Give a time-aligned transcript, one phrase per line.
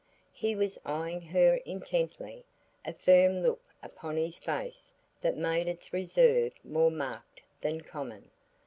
[0.33, 2.43] He was eyeing her intently,
[2.83, 8.31] a firm look upon his face that made its reserve more marked than common.